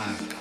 [0.00, 0.39] on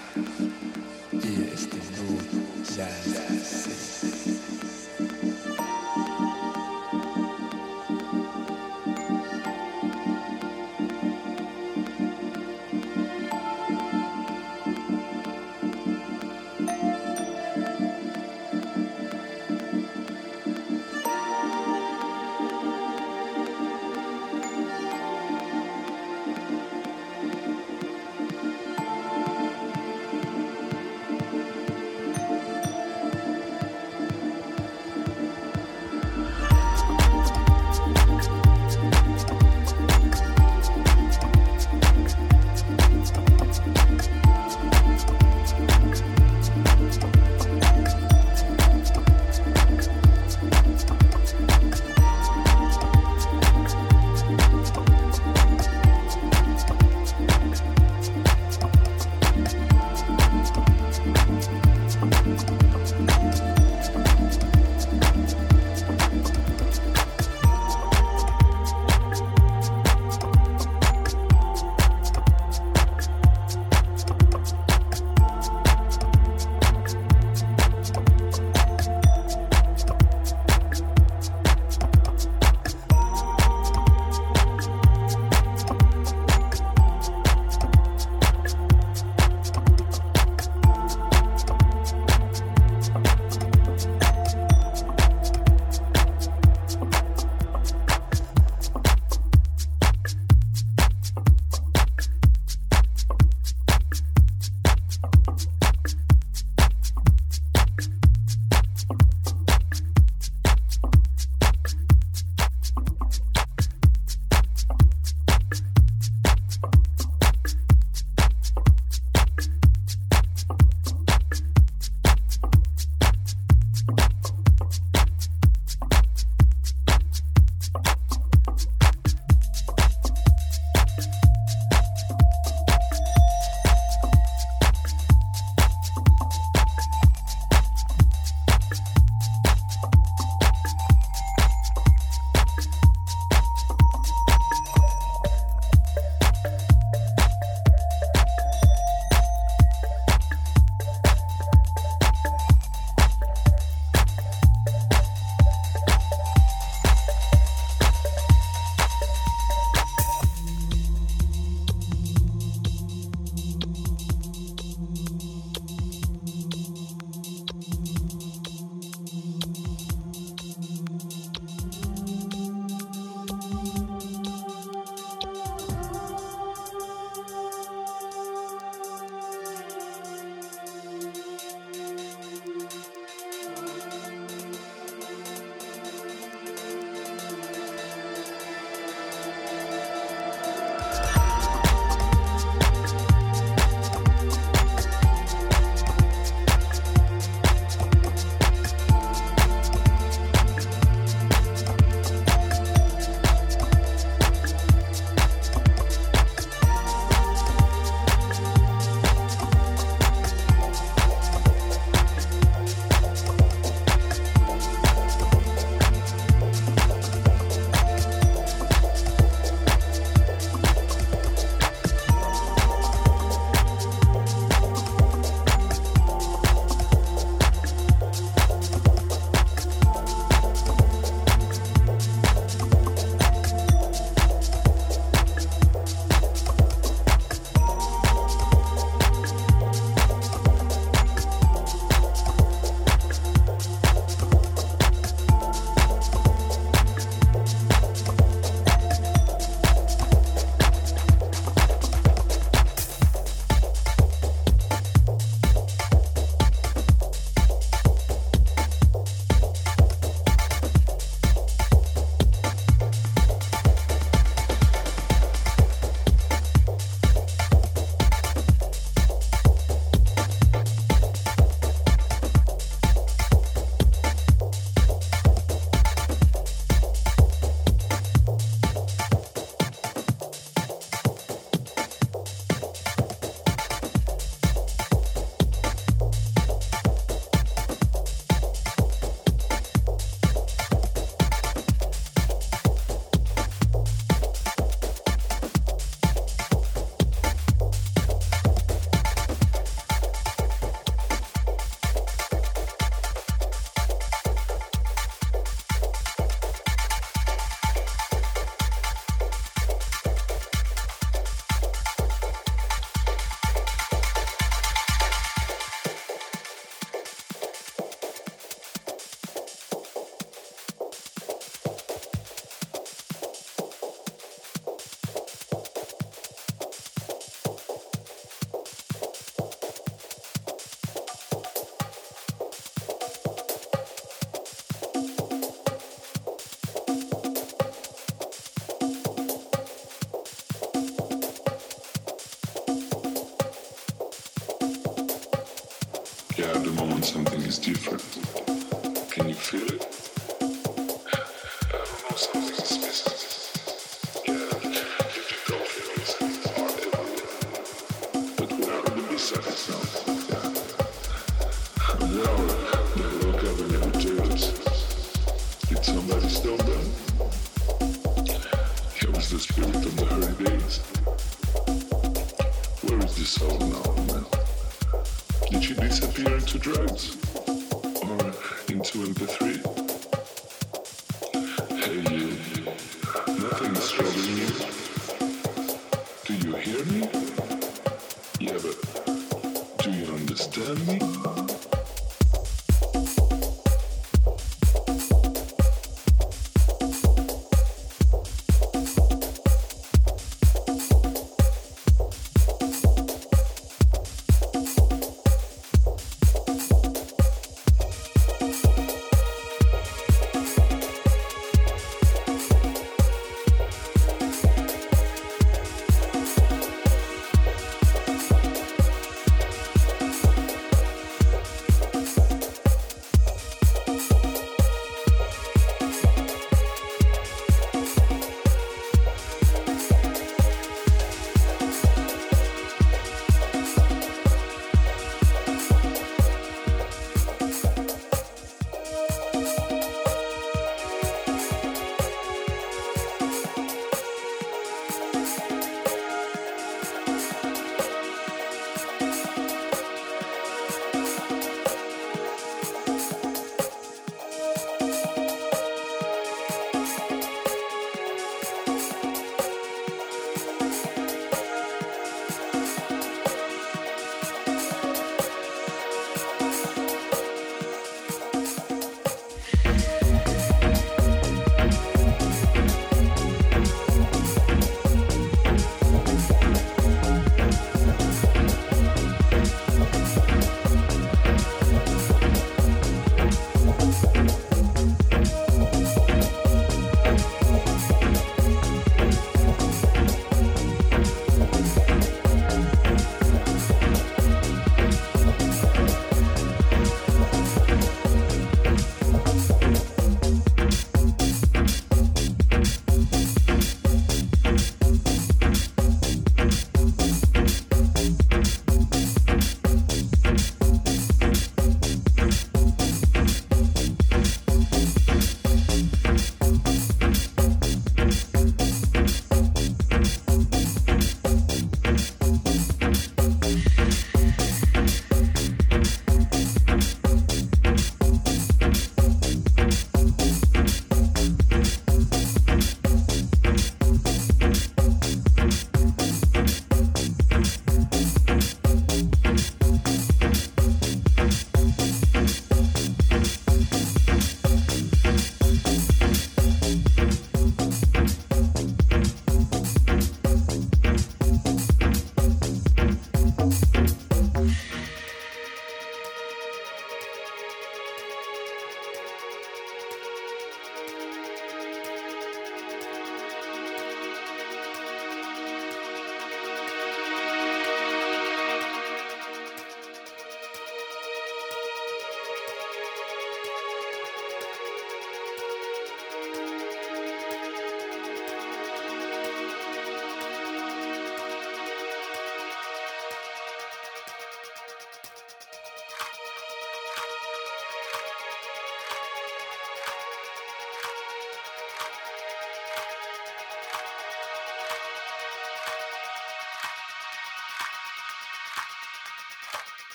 [347.73, 348.18] different.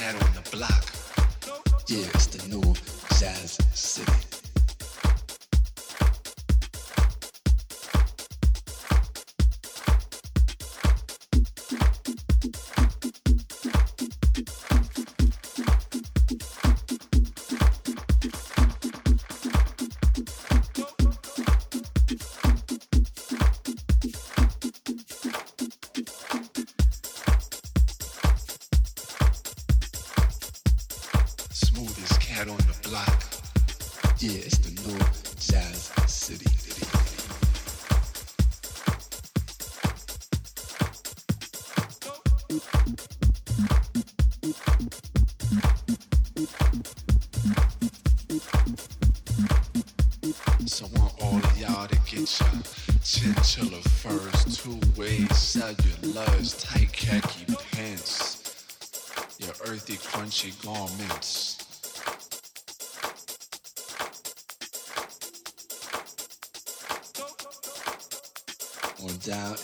[0.00, 0.84] had on the block.
[1.88, 2.06] Yeah,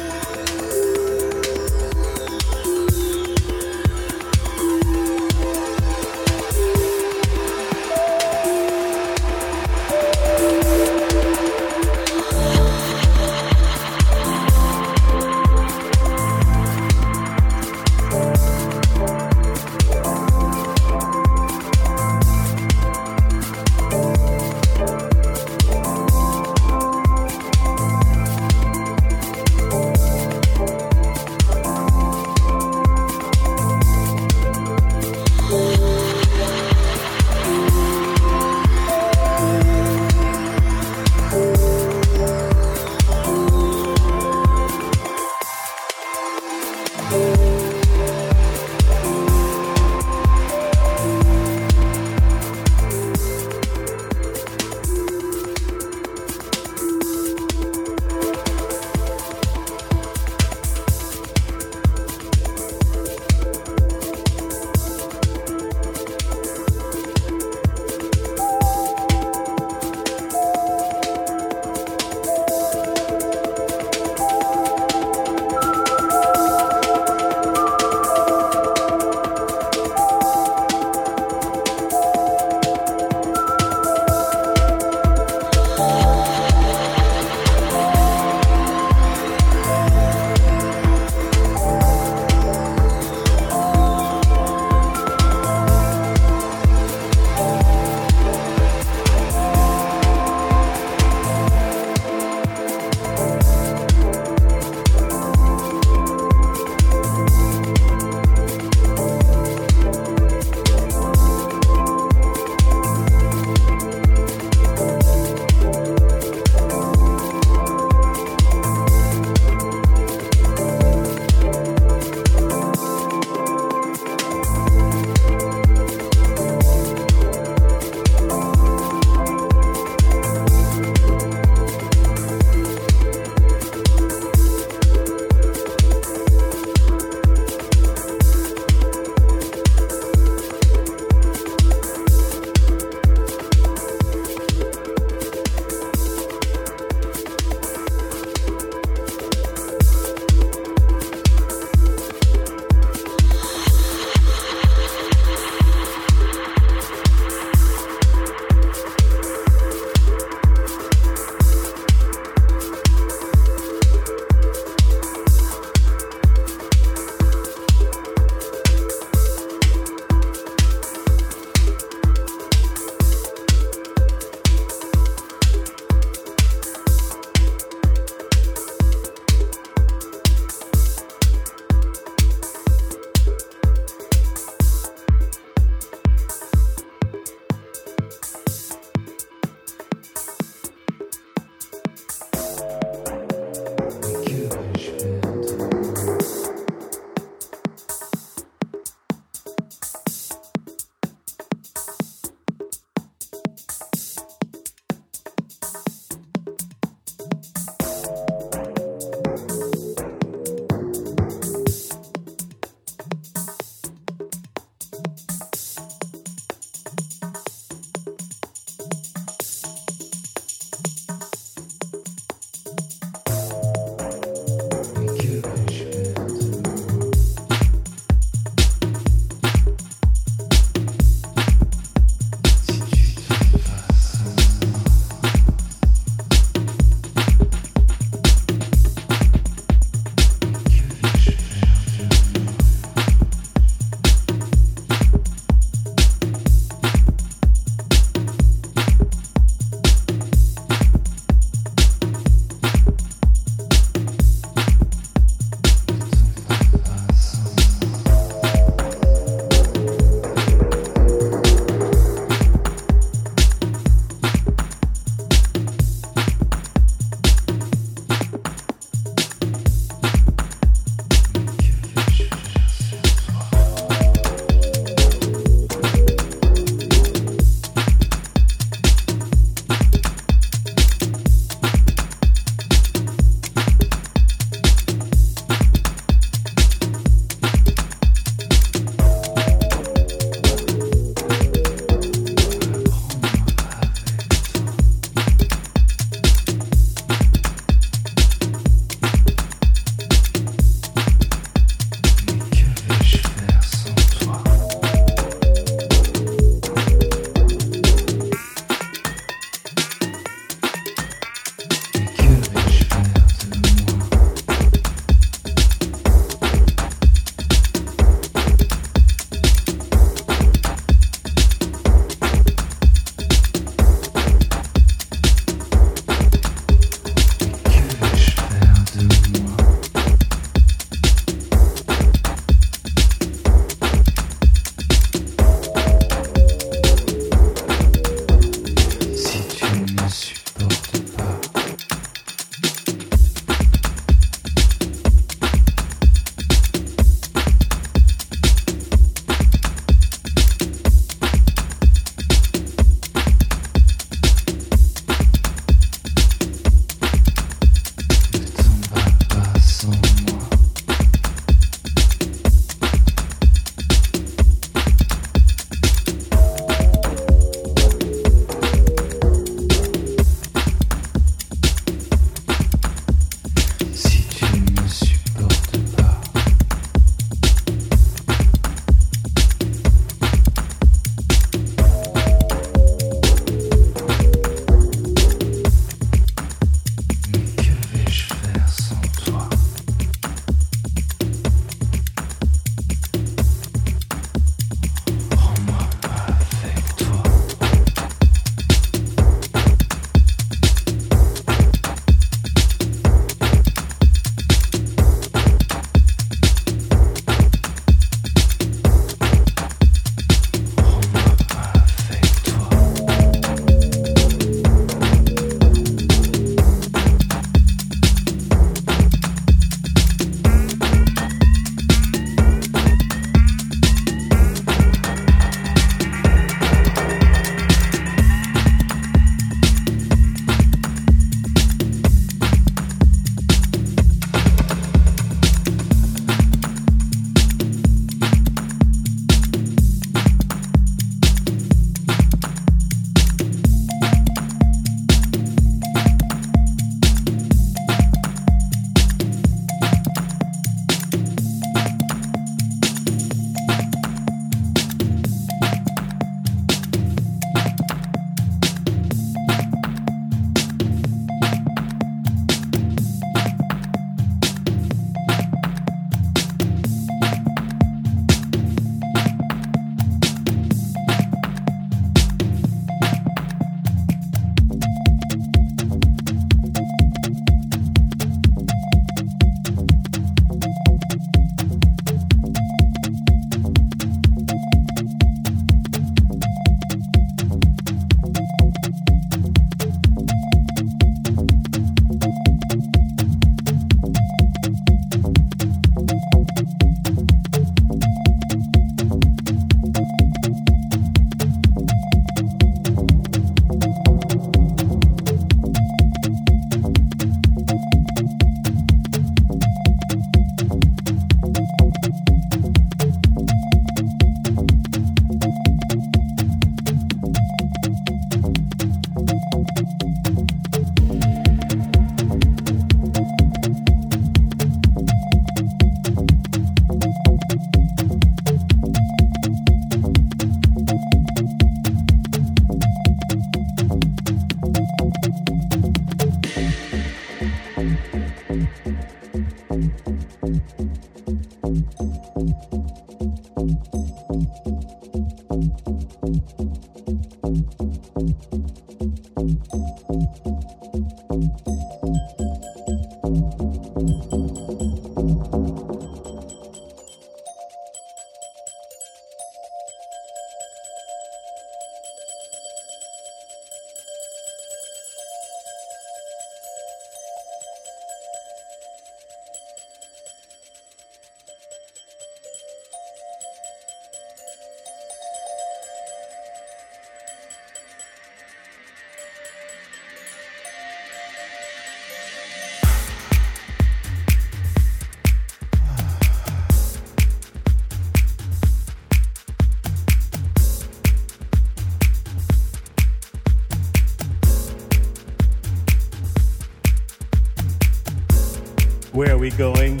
[599.56, 600.00] Going?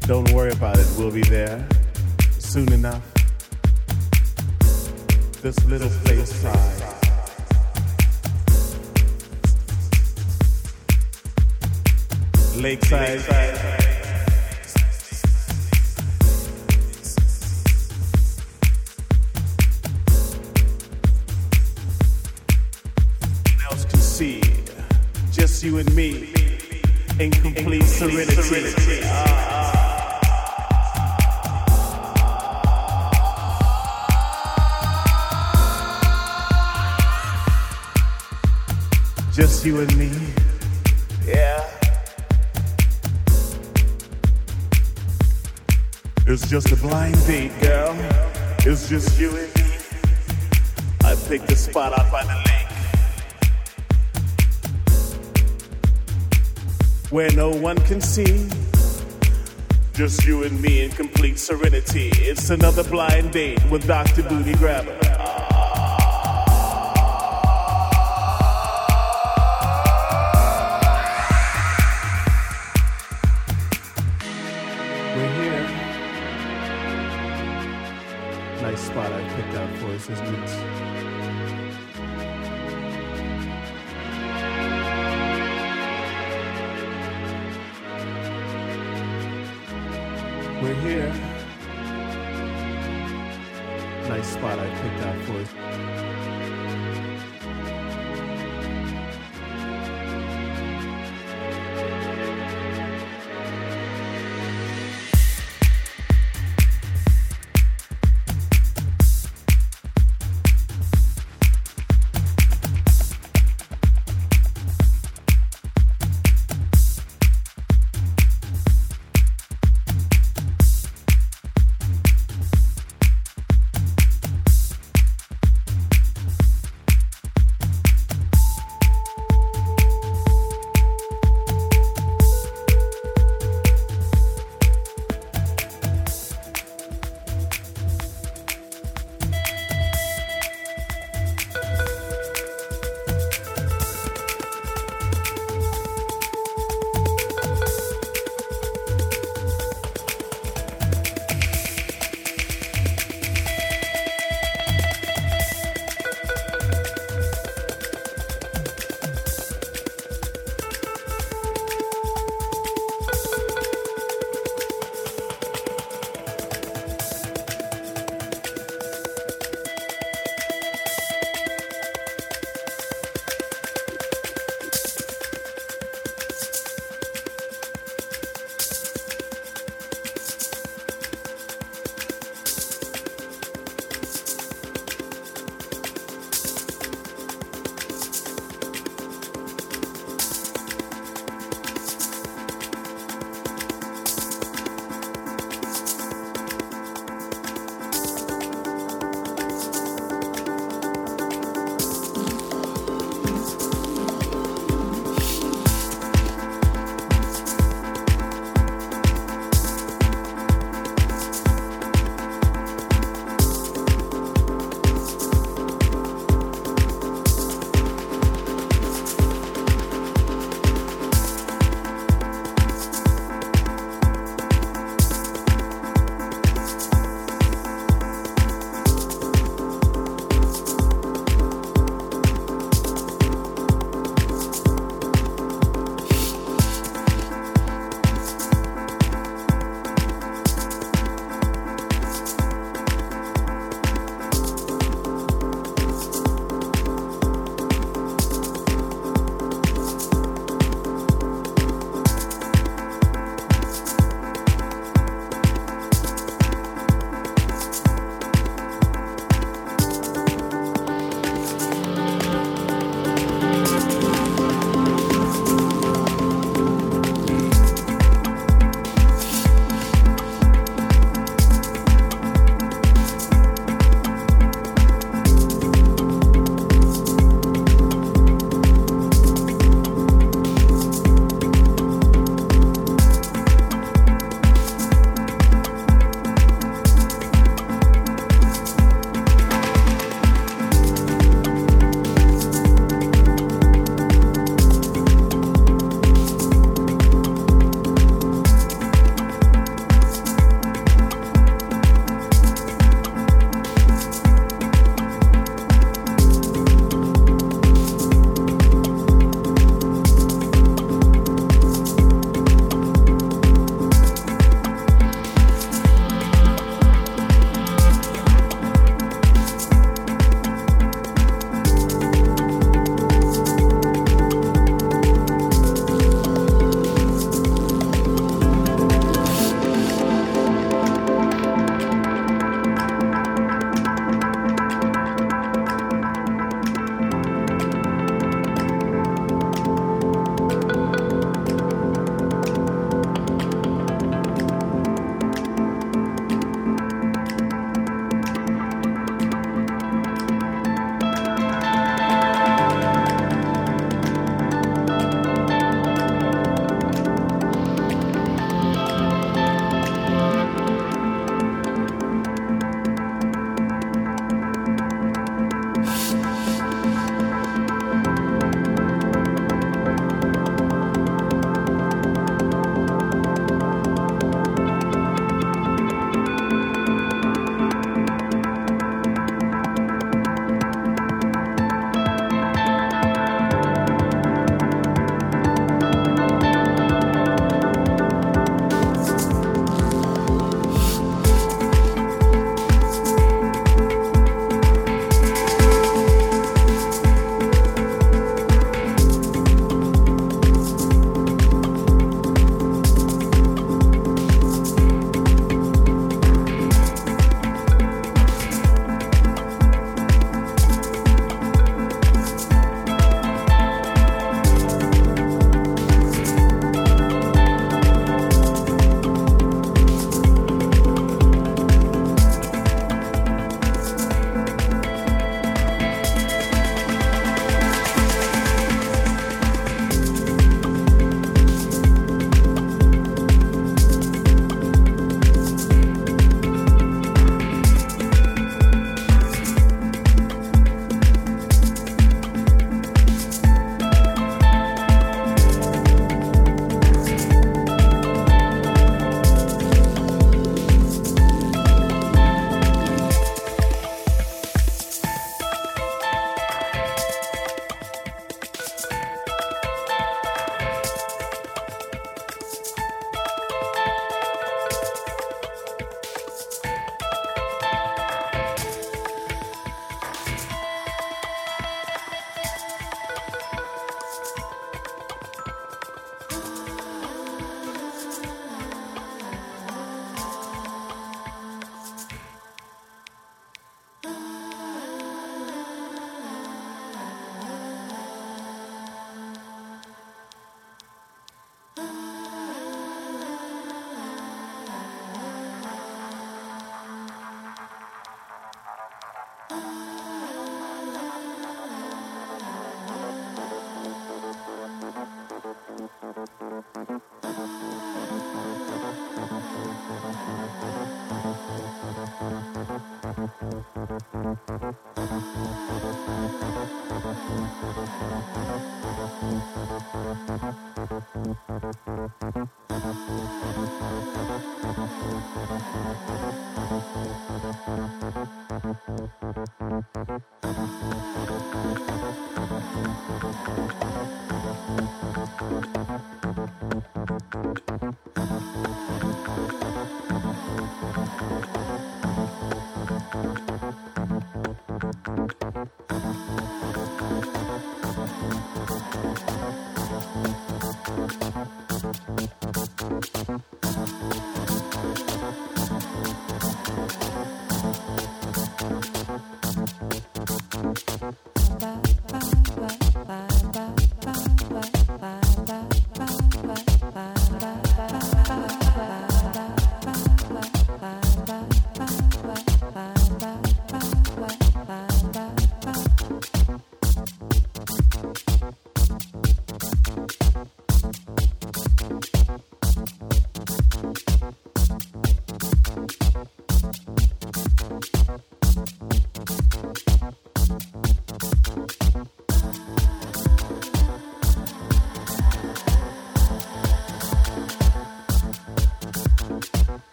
[0.00, 1.66] Don't worry about it, we'll be there
[2.38, 3.02] soon enough.
[5.42, 6.82] This little place side.
[12.56, 13.18] Lakeside.
[13.18, 13.67] else
[28.48, 29.00] serenity.
[29.04, 29.74] Ah, ah.
[39.32, 40.10] Just you and me.
[41.26, 41.62] Yeah.
[46.26, 47.94] It's just a blind date, girl.
[48.60, 49.62] It's just you and me.
[51.04, 52.57] I picked a spot out by the lake.
[57.10, 58.48] Where no one can see.
[59.94, 62.10] Just you and me in complete serenity.
[62.14, 64.22] It's another blind date with Dr.
[64.22, 64.96] Booty Grabber.
[75.16, 75.64] We're here.
[78.62, 81.17] Nice spot I picked out for us, isn't it?